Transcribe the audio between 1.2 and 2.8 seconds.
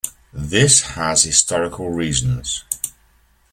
historical reasons.